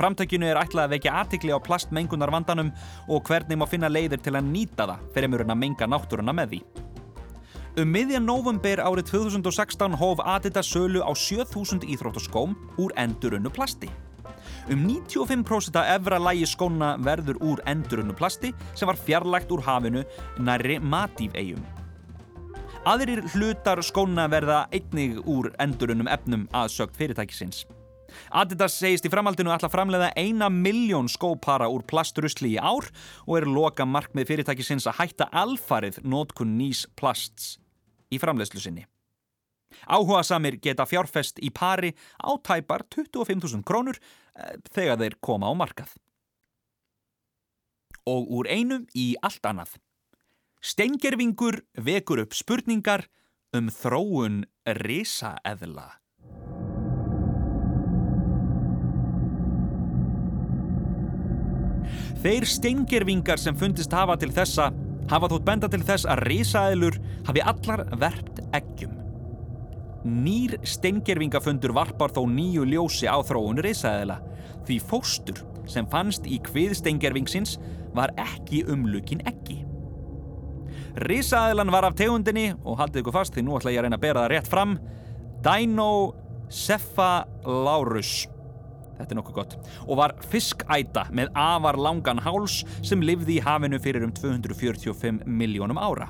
Framtökinu 0.00 0.48
er 0.48 0.62
ætlað 0.62 0.86
að 0.86 0.94
vekja 0.94 1.18
aðtikli 1.20 1.52
á 1.52 1.60
plastmengunar 1.60 2.32
vandanum 2.32 2.72
og 3.04 3.20
hvernig 3.28 3.60
má 3.60 3.66
finna 3.68 3.92
leiðir 3.92 4.24
til 4.24 4.32
að 4.32 4.48
nýta 4.48 4.88
það 4.88 5.04
fyrir 5.12 5.44
að 5.44 5.60
menga 5.60 5.90
náttúruna 5.92 6.32
með 6.32 6.54
því. 6.54 6.62
Um 7.84 7.92
miðjan 7.92 8.24
november 8.24 8.80
árið 8.80 9.12
2016 9.12 10.00
hóf 10.00 10.24
Adidas 10.24 10.72
sölu 10.72 11.04
á 11.04 11.12
7000 11.12 11.84
íþróttaskóm 11.84 12.56
úr 12.80 12.96
endurunnu 12.96 13.52
plasti. 13.52 13.92
Um 14.72 14.86
95% 14.88 15.76
af 15.76 15.98
efra 15.98 16.18
lægi 16.18 16.46
skóna 16.48 16.94
verður 17.04 17.36
úr 17.44 17.60
endurunnu 17.68 18.14
plasti 18.16 18.54
sem 18.72 18.88
var 18.88 18.96
fjarlægt 18.96 19.50
úr 19.52 19.60
hafinu 19.60 20.04
næri 20.40 20.78
Matív-eigum. 20.80 21.60
Aðrir 22.88 23.20
hlutar 23.34 23.82
skóna 23.84 24.24
verða 24.32 24.62
einnig 24.72 25.20
úr 25.28 25.50
endurunnum 25.60 26.08
efnum 26.08 26.46
aðsökt 26.52 26.96
fyrirtækisins. 26.96 27.66
Adidas 28.32 28.78
segist 28.78 29.04
í 29.04 29.12
framhaldinu 29.12 29.52
að 29.52 29.68
framleiða 29.72 30.12
eina 30.16 30.48
miljón 30.48 31.10
skópara 31.12 31.68
úr 31.68 31.84
plastrusli 31.84 32.54
í 32.54 32.58
ár 32.60 32.88
og 33.26 33.36
er 33.36 33.48
loka 33.50 33.84
markmið 33.84 34.30
fyrirtækisins 34.32 34.88
að 34.88 35.00
hætta 35.02 35.28
alfarið 35.32 36.00
nótkun 36.08 36.56
nýs 36.56 36.86
plasts 36.96 37.58
í 38.08 38.20
framleiðslu 38.22 38.64
sinni. 38.64 38.88
Áhuga 39.86 40.22
samir 40.26 40.58
geta 40.62 40.86
fjárfest 40.88 41.40
í 41.42 41.50
pari 41.54 41.94
á 42.20 42.30
tæpar 42.42 42.86
25.000 42.88 43.64
krónur 43.66 43.98
eh, 43.98 44.56
þegar 44.74 45.00
þeir 45.02 45.18
koma 45.20 45.50
á 45.50 45.54
markað. 45.56 45.92
Og 48.04 48.28
úr 48.36 48.48
einu 48.52 48.84
í 48.92 49.14
allt 49.24 49.44
annað. 49.48 49.76
Stengervingur 50.64 51.62
vekur 51.76 52.24
upp 52.24 52.36
spurningar 52.36 53.06
um 53.54 53.68
þróun 53.72 54.42
risaeðla. 54.64 55.90
Þeir 62.24 62.46
stengervingar 62.48 63.36
sem 63.36 63.56
fundist 63.60 63.92
hafa 63.92 64.16
til 64.16 64.30
þessa 64.32 64.70
hafa 65.10 65.28
þótt 65.28 65.44
benda 65.44 65.68
til 65.68 65.82
þess 65.84 66.08
að 66.08 66.22
risaðilur 66.30 67.00
hafi 67.28 67.44
allar 67.44 67.84
verpt 68.00 68.40
eggjum. 68.56 69.03
Nýr 70.04 70.58
stengervingafundur 70.68 71.72
varpar 71.72 72.12
þó 72.12 72.28
nýju 72.28 72.68
ljósi 72.68 73.08
á 73.08 73.16
þróun 73.24 73.56
risaðila 73.64 74.20
því 74.68 74.76
fóstur 74.84 75.40
sem 75.70 75.86
fannst 75.88 76.26
í 76.28 76.36
hvið 76.44 76.74
stengervingsins 76.76 77.56
var 77.96 78.12
ekki 78.20 78.64
umlukin 78.68 79.24
eggi. 79.28 79.64
Risaðilan 81.08 81.72
var 81.74 81.84
af 81.88 81.94
tegundinni 81.98 82.54
og 82.62 82.78
haldið 82.78 83.00
ykkur 83.02 83.16
fast 83.16 83.34
því 83.34 83.42
nú 83.46 83.52
ætla 83.58 83.72
ég 83.72 83.78
að 83.80 83.84
reyna 83.88 83.98
að 83.98 84.04
bera 84.04 84.22
það 84.24 84.32
rétt 84.34 84.48
fram 84.52 84.72
Dinocephalaurus 85.44 88.12
Þetta 88.94 89.10
er 89.10 89.18
nokkuð 89.18 89.34
gott. 89.34 89.56
Og 89.88 89.98
var 89.98 90.14
fiskæta 90.30 91.08
með 91.14 91.28
afar 91.38 91.76
langan 91.80 92.20
háls 92.22 92.66
sem 92.86 93.02
livði 93.02 93.38
í 93.38 93.44
hafinu 93.44 93.78
fyrir 93.82 94.04
um 94.06 94.12
245 94.14 95.24
miljónum 95.26 95.78
ára. 95.82 96.08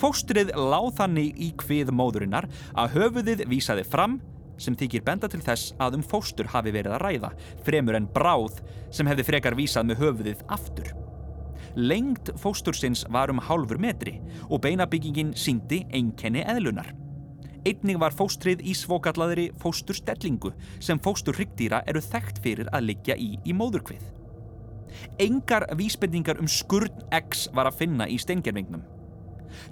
Fóstrið 0.00 0.52
láð 0.58 0.92
þannig 0.98 1.38
í 1.38 1.50
hvið 1.62 1.92
móðurinnar 1.94 2.48
að 2.74 2.96
höfuðið 2.98 3.44
vísaði 3.50 3.84
fram 3.86 4.18
sem 4.58 4.76
þykir 4.78 5.04
benda 5.06 5.28
til 5.30 5.42
þess 5.42 5.74
að 5.82 5.98
um 5.98 6.04
fóstur 6.06 6.50
hafi 6.52 6.72
verið 6.74 6.94
að 6.96 7.02
ræða, 7.02 7.30
fremur 7.66 7.98
en 7.98 8.10
bráð 8.14 8.60
sem 8.94 9.08
hefði 9.10 9.26
frekar 9.30 9.56
vísað 9.58 9.88
með 9.90 10.02
höfuðið 10.02 10.44
aftur. 10.54 10.92
Lengt 11.74 12.30
fóstursins 12.38 13.02
var 13.10 13.32
um 13.32 13.42
hálfur 13.42 13.80
metri 13.82 14.20
og 14.46 14.62
beinabyggingin 14.62 15.34
síndi 15.34 15.82
einkenni 15.90 16.44
eðlunar. 16.46 16.92
Einning 17.64 17.98
var 17.98 18.14
fóstrið 18.14 18.60
í 18.62 18.74
svokallaðri 18.76 19.48
fósturstellingu 19.58 20.52
sem 20.84 21.00
fóstur 21.02 21.34
hryggdýra 21.38 21.80
eru 21.88 22.02
þekkt 22.04 22.42
fyrir 22.44 22.68
að 22.76 22.90
liggja 22.90 23.16
í 23.18 23.32
í 23.42 23.56
móðurkvið. 23.56 24.04
Engar 25.18 25.66
vísbendingar 25.74 26.38
um 26.38 26.50
skurn 26.50 27.02
X 27.10 27.48
var 27.56 27.70
að 27.70 27.80
finna 27.80 28.06
í 28.06 28.20
steingervingnum. 28.20 28.84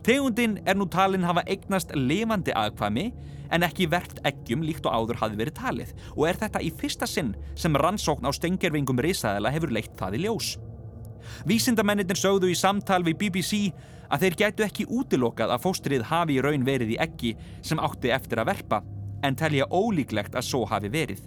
Tegundin 0.07 0.59
er 0.67 0.79
nú 0.79 0.89
talin 0.91 1.27
hafa 1.27 1.45
eignast 1.47 1.95
levandi 1.97 2.55
aðkvæmi 2.57 3.07
en 3.53 3.67
ekki 3.67 3.89
verkt 3.93 4.21
eggjum 4.27 4.65
líkt 4.65 4.87
og 4.89 4.97
áður 4.97 5.21
hafi 5.23 5.39
verið 5.39 5.59
talið 5.59 5.95
og 6.15 6.27
er 6.29 6.41
þetta 6.41 6.63
í 6.65 6.71
fyrsta 6.81 7.09
sinn 7.09 7.35
sem 7.59 7.77
rannsókn 7.77 8.29
á 8.29 8.31
steingervingum 8.33 9.01
risaðela 9.05 9.53
hefur 9.53 9.75
leitt 9.75 9.97
það 9.99 10.19
í 10.19 10.23
ljós. 10.27 10.55
Vísindamennir 11.47 12.19
sögðu 12.19 12.51
í 12.51 12.59
samtal 12.59 13.03
við 13.07 13.19
BBC 13.21 13.73
að 14.13 14.25
þeir 14.25 14.39
gætu 14.41 14.65
ekki 14.67 14.89
útilokað 14.91 15.55
að 15.55 15.63
fóstrið 15.65 16.09
hafi 16.11 16.37
í 16.37 16.43
raun 16.45 16.67
verið 16.67 16.97
í 16.97 16.99
eggi 17.01 17.37
sem 17.65 17.81
átti 17.81 18.13
eftir 18.13 18.43
að 18.43 18.53
verpa 18.53 18.83
en 19.23 19.39
telja 19.39 19.69
ólíklegt 19.71 20.37
að 20.37 20.49
svo 20.49 20.65
hafi 20.69 20.91
verið. 20.93 21.23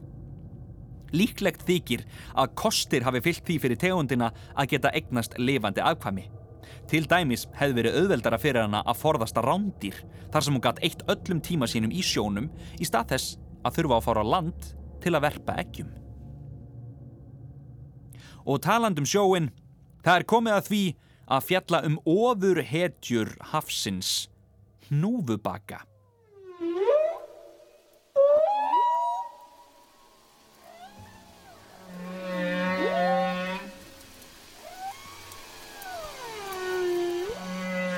Líklegt 1.15 1.63
þykir 1.65 2.03
að 2.35 2.55
kostir 2.59 3.05
hafi 3.07 3.21
fyllt 3.23 3.45
því 3.47 3.59
fyrir 3.63 3.79
tegundina 3.79 4.31
að 4.53 4.73
geta 4.75 4.91
egnast 4.97 5.37
lifandi 5.39 5.83
afkvæmi. 5.85 6.25
Til 6.85 7.07
dæmis 7.09 7.47
hefði 7.57 7.79
verið 7.79 7.95
auðveldara 8.01 8.37
fyrir 8.41 8.65
hana 8.67 8.83
að 8.85 8.99
forðasta 9.01 9.41
rándýr 9.41 9.97
þar 10.33 10.45
sem 10.45 10.53
hún 10.53 10.63
gatt 10.63 10.81
eitt 10.85 11.01
öllum 11.09 11.41
tíma 11.41 11.69
sínum 11.69 11.93
í 11.93 12.03
sjónum 12.05 12.51
í 12.77 12.85
stað 12.85 13.15
þess 13.15 13.37
að 13.65 13.79
þurfa 13.79 13.97
að 13.97 14.05
fara 14.05 14.25
á 14.25 14.31
land 14.35 14.67
til 15.01 15.15
að 15.15 15.25
verpa 15.25 15.57
eggjum. 15.63 15.89
Og 18.45 18.61
talandum 18.61 19.07
sjóin, 19.09 19.49
það 20.05 20.19
er 20.19 20.27
komið 20.29 20.57
að 20.59 20.69
því 20.69 20.83
að 21.25 21.45
fjalla 21.47 21.81
um 21.87 21.97
ofur 22.05 22.61
hetjur 22.61 23.33
hafsins, 23.49 24.29
hnúfubaka. 24.91 25.81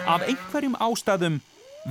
Af 0.08 0.24
einhverjum 0.24 0.78
ástæðum 0.80 1.42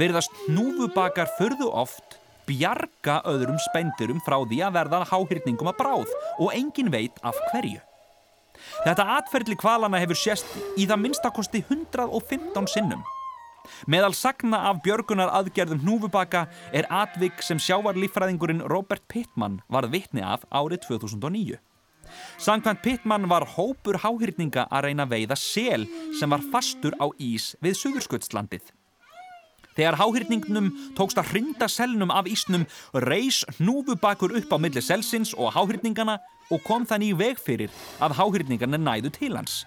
verðast 0.00 0.32
hnúfubakar 0.46 1.28
förðu 1.36 1.66
oft 1.68 2.14
bjarga 2.48 3.18
öðrum 3.28 3.58
spendurum 3.60 4.22
frá 4.24 4.38
því 4.40 4.62
að 4.64 4.78
verða 4.78 5.00
háhyrningum 5.10 5.68
að 5.68 5.76
bráð 5.82 6.14
og 6.38 6.54
engin 6.56 6.88
veit 6.94 7.20
af 7.20 7.36
hverju. 7.50 7.82
Þetta 8.86 9.06
atferðli 9.18 9.58
kvalana 9.60 10.00
hefur 10.00 10.16
sést 10.16 10.48
í 10.80 10.86
það 10.88 11.02
minnstakosti 11.02 11.60
115 11.68 12.72
sinnum. 12.72 13.04
Meðal 13.84 14.14
sagna 14.16 14.62
af 14.70 14.80
björgunar 14.86 15.34
aðgerðum 15.36 15.84
hnúfubaka 15.84 16.46
er 16.72 16.88
atvik 16.88 17.44
sem 17.44 17.60
sjávarlífræðingurinn 17.60 18.64
Robert 18.64 19.04
Pittman 19.12 19.60
varð 19.68 19.92
vitni 19.92 20.24
af 20.24 20.48
árið 20.48 20.86
2009. 20.88 21.60
Sankvæmt 22.38 22.82
Pittman 22.84 23.28
var 23.30 23.46
hópur 23.56 23.98
háhyrninga 24.02 24.66
að 24.70 24.88
reyna 24.88 25.06
veiða 25.08 25.36
sel 25.40 25.86
sem 26.18 26.30
var 26.30 26.44
fastur 26.52 26.96
á 27.00 27.06
ís 27.18 27.54
við 27.64 27.78
Suðursköldslandið. 27.80 28.72
Þegar 29.76 29.98
háhyrningnum 30.00 30.70
tókst 30.96 31.18
að 31.20 31.34
hrinda 31.34 31.68
selnum 31.68 32.12
af 32.14 32.28
ísnum 32.30 32.64
reys 33.04 33.42
hnúfubakur 33.58 34.32
upp 34.38 34.52
á 34.52 34.58
milli 34.60 34.80
selsins 34.80 35.34
og 35.36 35.52
háhyrningana 35.52 36.16
og 36.50 36.62
kom 36.64 36.86
þannig 36.88 37.12
í 37.12 37.18
veg 37.20 37.40
fyrir 37.42 37.72
að 38.00 38.16
háhyrningarnir 38.16 38.80
næðu 38.80 39.12
til 39.12 39.34
hans. 39.36 39.64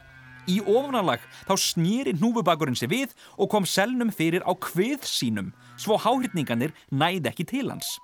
Í 0.49 0.57
ofnalag 0.65 1.21
þá 1.45 1.53
snýri 1.61 2.15
hnúfubakurinn 2.17 2.77
sér 2.79 2.89
við 2.89 3.13
og 3.37 3.51
kom 3.53 3.67
selnum 3.69 4.09
fyrir 4.09 4.41
á 4.41 4.51
hvið 4.57 5.05
sínum 5.05 5.51
svo 5.77 5.99
háhyrningarnir 6.01 6.73
næði 6.89 7.29
ekki 7.29 7.45
til 7.53 7.67
hans. 7.69 7.99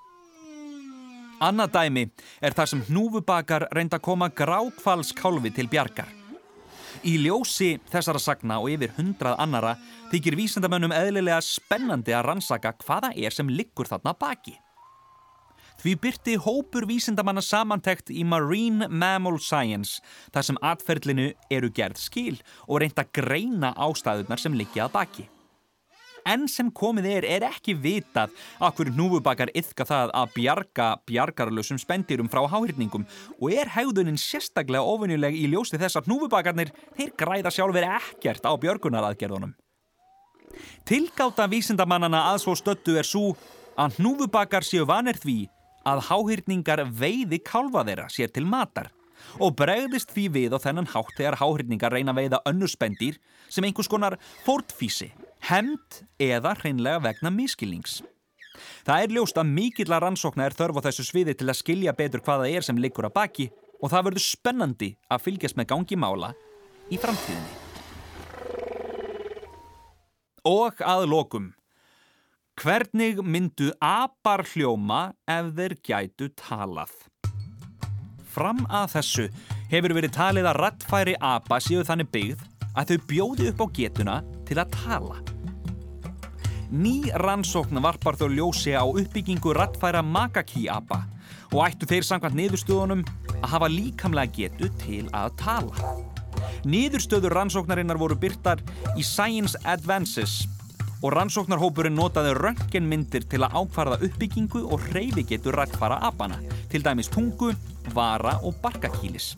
Annað 1.43 1.73
dæmi 1.75 2.03
er 2.39 2.53
þar 2.55 2.69
sem 2.71 2.83
hnúfubakar 2.87 3.67
reynda 3.75 3.99
að 3.99 4.05
koma 4.07 4.29
grákvalskálfi 4.31 5.51
til 5.55 5.67
bjargar. 5.67 6.07
Í 7.03 7.17
ljósi 7.25 7.75
þessara 7.91 8.21
sagna 8.23 8.61
og 8.63 8.71
yfir 8.71 8.93
hundrað 8.95 9.35
annara 9.43 9.73
þykir 10.13 10.37
vísendamönnum 10.39 10.95
eðlilega 10.95 11.41
spennandi 11.43 12.15
að 12.15 12.29
rannsaka 12.29 12.71
hvaða 12.85 13.11
er 13.19 13.35
sem 13.35 13.51
liggur 13.51 13.89
þarna 13.89 14.15
baki. 14.15 14.55
Því 15.83 15.97
byrti 16.01 16.37
hópur 16.39 16.87
vísendamanna 16.87 17.43
samantekt 17.43 18.09
í 18.09 18.23
Marine 18.23 18.87
Mammal 18.87 19.41
Science 19.43 19.99
þar 20.31 20.47
sem 20.47 20.61
atferðlinu 20.63 21.33
eru 21.51 21.69
gerð 21.75 21.99
skil 21.99 22.39
og 22.65 22.79
reynda 22.79 23.03
greina 23.11 23.75
ástæðunar 23.75 24.39
sem 24.39 24.55
liggja 24.55 24.87
að 24.87 24.95
baki 24.95 25.29
enn 26.29 26.47
sem 26.51 26.71
komið 26.73 27.07
er 27.11 27.27
er 27.29 27.45
ekki 27.49 27.75
vitað 27.77 28.33
að 28.59 28.79
hverju 28.79 28.95
núfubakar 28.97 29.51
yfka 29.57 29.85
það 29.87 30.13
að 30.21 30.33
bjarga 30.35 30.87
bjargarlösum 31.09 31.79
spendirum 31.81 32.29
frá 32.31 32.43
háhyrningum 32.51 33.05
og 33.39 33.53
er 33.53 33.71
hegðunin 33.75 34.19
sérstaklega 34.19 34.83
ofinnileg 34.83 35.37
í 35.37 35.45
ljósti 35.53 35.79
þess 35.81 36.01
að 36.01 36.09
núfubakarnir 36.13 36.73
þeir 36.97 37.13
græða 37.19 37.53
sjálfur 37.53 37.87
ekkert 37.89 38.47
á 38.47 38.51
björgunaraðgerðunum. 38.65 39.53
Tilgáta 40.87 41.47
vísindamannana 41.51 42.29
að 42.31 42.41
svo 42.45 42.55
stöttu 42.57 42.95
er 42.97 43.07
svo 43.07 43.33
að 43.77 43.99
núfubakar 44.01 44.65
séu 44.65 44.85
vanir 44.87 45.19
því 45.19 45.45
að 45.85 46.05
háhyrningar 46.09 46.85
veiði 46.89 47.41
kálfa 47.45 47.83
þeirra 47.85 48.07
sér 48.09 48.31
til 48.33 48.45
matar 48.49 48.91
og 49.41 49.55
bregðist 49.59 50.13
því 50.13 50.25
við 50.37 50.55
á 50.55 50.59
þennan 50.61 50.89
hátt 50.93 51.13
þegar 51.17 51.39
háhyrningar 51.41 51.93
reyna 51.93 52.13
að 52.13 52.21
veiða 52.23 52.41
önnu 52.49 52.69
spendir 52.71 53.19
sem 53.49 53.65
einhvers 53.67 53.89
konar 53.91 54.17
fórtfísi 54.45 55.11
hemmt 55.49 56.01
eða 56.21 56.55
hreinlega 56.59 57.03
vegna 57.03 57.31
miskilnings. 57.33 58.01
Það 58.85 59.03
er 59.03 59.13
ljóst 59.15 59.39
að 59.39 59.51
mikill 59.51 59.91
að 59.91 60.05
rannsókna 60.05 60.47
er 60.47 60.55
þörf 60.55 60.79
á 60.79 60.85
þessu 60.87 61.05
sviði 61.09 61.35
til 61.37 61.49
að 61.51 61.59
skilja 61.59 61.93
betur 61.97 62.23
hvaða 62.23 62.49
er 62.49 62.65
sem 62.65 62.79
liggur 62.79 63.07
að 63.09 63.15
baki 63.17 63.49
og 63.81 63.91
það 63.91 64.07
verður 64.09 64.25
spennandi 64.25 64.89
að 65.11 65.23
fylgjast 65.25 65.59
með 65.59 65.69
gangi 65.73 65.99
mála 65.99 66.31
í 66.89 66.99
framtíðinni. 67.01 67.61
Og 70.45 70.81
að 70.85 71.07
lokum. 71.09 71.51
Hvernig 72.55 73.19
myndu 73.25 73.73
apar 73.83 74.45
hljóma 74.47 75.09
ef 75.27 75.51
þeir 75.57 75.75
gætu 75.83 76.29
talað? 76.39 76.93
Fram 78.31 78.63
að 78.69 78.95
þessu 78.95 79.27
hefur 79.71 79.95
verið 79.97 80.15
talið 80.15 80.49
að 80.51 80.59
rattfæri 80.61 81.19
apa 81.19 81.59
séu 81.63 81.83
þannig 81.87 82.11
byggð 82.15 82.49
að 82.75 82.91
þau 82.91 83.07
bjóði 83.11 83.51
upp 83.51 83.63
á 83.63 83.67
getuna 83.79 84.19
til 84.47 84.61
að 84.61 84.75
tala. 84.75 85.34
Ný 86.73 87.11
rannsókn 87.13 87.77
varpar 87.77 88.17
þó 88.17 88.25
ljósi 88.31 88.73
á 88.73 88.81
uppbyggingu 88.81 89.53
rattfæra 89.53 90.01
makakíapa 90.01 91.03
og 91.53 91.61
ættu 91.67 91.85
þeir 91.85 92.07
samkvæmt 92.07 92.37
niðurstöðunum 92.39 93.03
að 93.37 93.51
hafa 93.51 93.69
líkamlega 93.69 94.33
getu 94.33 94.71
til 94.81 95.05
að 95.13 95.35
tala. 95.37 95.93
Niðurstöður 96.65 97.35
rannsóknarinnar 97.37 98.01
voru 98.01 98.17
byrtar 98.17 98.63
í 98.97 99.05
Science 99.05 99.59
Advances 99.61 100.47
og 101.05 101.13
rannsóknarhópurinn 101.13 101.93
notaði 101.93 102.33
röntgenmyndir 102.39 103.27
til 103.29 103.43
að 103.45 103.59
ákvarða 103.61 104.01
uppbyggingu 104.07 104.63
og 104.65 104.81
hreyfigetu 104.89 105.53
rattfæra 105.53 105.99
apana, 106.07 106.39
til 106.71 106.81
dæmis 106.81 107.11
tungu, 107.13 107.51
vara 107.93 108.39
og 108.41 108.57
barkakílis. 108.63 109.35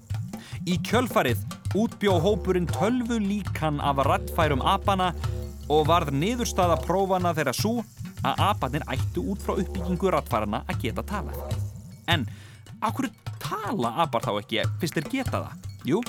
Í 0.64 0.80
kjölfarið 0.88 1.44
útbjó 1.76 2.16
hópurinn 2.24 2.70
tölvu 2.72 3.20
líkan 3.20 3.82
af 3.84 4.00
rattfærum 4.08 4.64
apana 4.64 5.12
og 5.68 5.88
varð 5.88 6.14
niðurstaða 6.16 6.80
prófana 6.84 7.34
þeirra 7.36 7.54
svo 7.56 7.82
að 8.26 8.44
apanir 8.48 8.86
ættu 8.92 9.24
út 9.34 9.44
frá 9.44 9.58
uppbyggingu 9.58 10.12
rattfærana 10.14 10.64
að 10.68 10.82
geta 10.86 11.06
talað. 11.08 11.58
En 12.08 12.26
áhverju 12.82 13.12
tala 13.44 13.94
apar 14.04 14.26
þá 14.26 14.34
ekki 14.40 14.66
fyrst 14.82 14.98
þeir 14.98 15.10
geta 15.12 15.44
það? 15.44 15.70
Jú, 15.88 16.02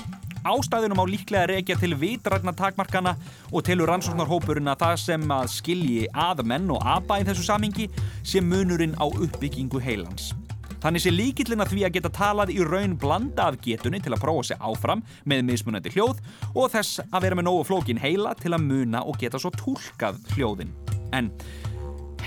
ástæðunum 0.47 1.01
á 1.03 1.05
líklega 1.07 1.47
reykja 1.51 1.77
til 1.79 1.93
vitrætna 1.99 2.53
takmarkana 2.55 3.15
og 3.51 3.63
telur 3.67 3.91
rannsóknarhópurinn 3.91 4.71
að 4.71 4.83
það 4.83 5.01
sem 5.05 5.33
að 5.35 5.51
skilji 5.53 6.05
að 6.11 6.43
menn 6.51 6.69
og 6.73 6.83
apa 6.83 7.19
í 7.21 7.27
þessu 7.27 7.47
samingi 7.47 7.89
sé 8.23 8.43
munurinn 8.43 8.97
á 8.99 9.07
uppbyggingu 9.07 9.81
heilans. 9.83 10.33
Þannig 10.79 11.03
sé 11.03 11.11
líkillin 11.11 11.59
að 11.59 11.73
því 11.73 11.81
að 11.83 11.95
geta 11.97 12.09
talað 12.15 12.51
í 12.53 12.61
raun 12.63 12.93
blanda 12.99 13.49
af 13.49 13.57
getunni 13.65 13.99
til 13.99 14.13
að 14.15 14.21
prófa 14.23 14.45
sig 14.47 14.61
áfram 14.63 15.01
með 15.27 15.43
mismunandi 15.49 15.91
hljóð 15.91 16.21
og 16.53 16.71
þess 16.71 17.01
að 17.09 17.25
vera 17.25 17.35
með 17.35 17.49
nógu 17.49 17.65
flókin 17.67 17.99
heila 17.99 18.31
til 18.39 18.53
að 18.55 18.63
muna 18.63 19.03
og 19.03 19.19
geta 19.19 19.41
svo 19.41 19.51
tólkað 19.59 20.21
hljóðin. 20.37 20.71
En 21.11 21.33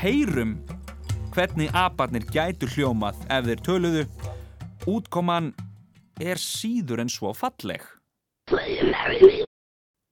heyrum 0.02 0.58
hvernig 1.32 1.72
aparnir 1.72 2.28
gætu 2.28 2.68
hljómað 2.74 3.24
ef 3.32 3.48
þeir 3.48 3.64
töluðu, 3.64 4.04
útkoman 4.90 5.54
er 6.20 6.36
síður 6.36 7.06
en 7.06 7.12
svo 7.12 7.32
falleg. 7.32 7.80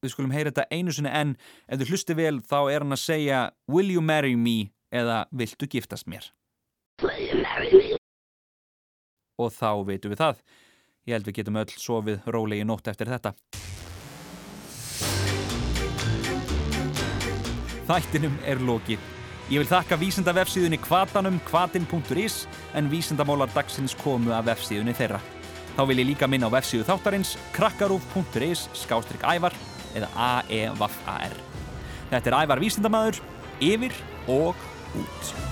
Við 0.01 0.15
skulum 0.15 0.33
heyra 0.33 0.49
þetta 0.49 0.71
einu 0.73 0.97
sinni 0.97 1.13
en 1.13 1.37
ef 1.69 1.83
þú 1.83 1.91
hlusti 1.93 2.17
vel 2.17 2.39
þá 2.41 2.61
er 2.63 2.87
hann 2.87 2.97
að 2.97 3.05
segja 3.05 3.47
Will 3.69 3.93
you 3.93 4.01
marry 4.01 4.33
me 4.33 4.71
eða 4.89 5.27
Viltu 5.29 5.69
giftast 5.69 6.09
mér? 6.09 6.33
Og 9.41 9.55
þá 9.57 9.71
veitum 9.89 10.13
við 10.13 10.21
það. 10.23 10.43
Ég 11.09 11.17
held 11.17 11.31
við 11.31 11.39
getum 11.41 11.59
öll 11.63 11.73
sofið 11.81 12.29
rólegi 12.29 12.67
nótt 12.69 12.91
eftir 12.93 13.11
þetta. 13.11 13.35
Þættinum 17.91 18.37
er 18.47 18.61
lokið. 18.63 19.09
Ég 19.51 19.59
vil 19.59 19.67
þakka 19.67 19.99
vísendavefsíðunni 19.99 20.79
kvatanum 20.85 21.41
kvatin.is 21.49 22.45
en 22.79 22.91
vísendamólar 22.93 23.51
dagsins 23.51 23.97
komu 23.99 24.31
af 24.37 24.47
vefsíðunni 24.47 24.95
þeirra. 24.95 25.19
Þá 25.75 25.83
vil 25.91 25.99
ég 26.03 26.11
líka 26.13 26.31
minna 26.31 26.47
á 26.47 26.55
vefsíðu 26.55 26.87
þáttarins 26.87 27.35
krakkarúf.is 27.57 28.69
skástrygg 28.79 29.27
ævar 29.27 29.57
eða 29.99 30.11
a-e-v-a-r. 30.15 31.39
Þetta 32.11 32.31
er 32.31 32.39
ævar 32.45 32.63
vísendamæður, 32.63 33.23
yfir 33.59 34.03
og 34.31 34.69
út. 34.95 35.50